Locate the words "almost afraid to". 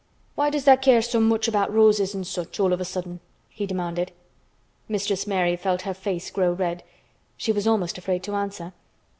7.67-8.33